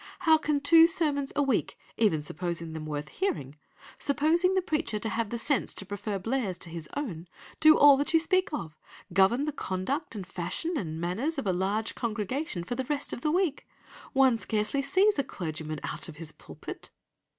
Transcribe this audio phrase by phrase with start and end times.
[0.21, 3.55] How can two sermons a week, even supposing them worth hearing,
[3.99, 7.27] supposing the preacher to have the sense to prefer Blair's to his own,
[7.59, 8.79] do all that you speak of,
[9.13, 13.21] govern the conduct and fashion and manners of a large congregation for the rest of
[13.21, 13.67] the week?
[14.13, 16.89] One scarcely sees a clergyman out of his pulpit!